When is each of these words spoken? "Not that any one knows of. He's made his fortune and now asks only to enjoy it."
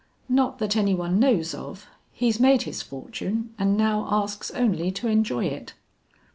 "Not 0.29 0.57
that 0.57 0.75
any 0.75 0.95
one 0.95 1.19
knows 1.19 1.53
of. 1.53 1.85
He's 2.11 2.39
made 2.39 2.63
his 2.63 2.81
fortune 2.81 3.53
and 3.59 3.77
now 3.77 4.07
asks 4.09 4.49
only 4.49 4.89
to 4.93 5.07
enjoy 5.07 5.45
it." 5.45 5.75